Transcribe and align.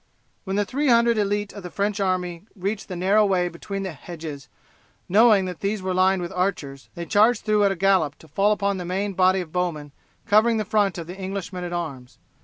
When 0.45 0.55
the 0.55 0.65
three 0.65 0.87
hundred 0.87 1.19
elite 1.19 1.53
of 1.53 1.61
the 1.61 1.69
French 1.69 1.99
army 1.99 2.47
reached 2.55 2.87
the 2.87 2.95
narrow 2.95 3.23
way 3.23 3.49
between 3.49 3.83
the 3.83 3.91
hedges, 3.91 4.49
knowing 5.07 5.45
that 5.45 5.59
these 5.59 5.83
were 5.83 5.93
lined 5.93 6.23
with 6.23 6.31
archers 6.31 6.89
they 6.95 7.05
charged 7.05 7.45
through 7.45 7.65
at 7.65 7.71
a 7.71 7.75
gallop 7.75 8.17
to 8.17 8.27
fall 8.27 8.51
upon 8.51 8.77
the 8.77 8.83
main 8.85 9.13
body 9.13 9.41
of 9.41 9.51
bowmen 9.53 9.91
covering 10.25 10.57
the 10.57 10.65
front 10.65 10.97
of 10.97 11.05
the 11.05 11.15
English 11.15 11.53
men 11.53 11.63
at 11.65 11.71
arms. 11.71 12.17